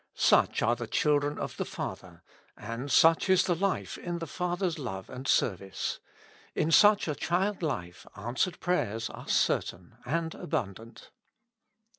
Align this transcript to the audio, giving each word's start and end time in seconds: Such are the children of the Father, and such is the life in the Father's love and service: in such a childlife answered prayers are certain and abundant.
Such 0.15 0.63
are 0.63 0.75
the 0.75 0.87
children 0.87 1.37
of 1.37 1.57
the 1.57 1.63
Father, 1.63 2.23
and 2.57 2.91
such 2.91 3.29
is 3.29 3.43
the 3.43 3.53
life 3.53 3.99
in 3.99 4.17
the 4.17 4.25
Father's 4.25 4.79
love 4.79 5.11
and 5.11 5.27
service: 5.27 5.99
in 6.55 6.71
such 6.71 7.07
a 7.07 7.13
childlife 7.13 8.07
answered 8.17 8.59
prayers 8.59 9.11
are 9.11 9.27
certain 9.27 9.97
and 10.03 10.33
abundant. 10.33 11.11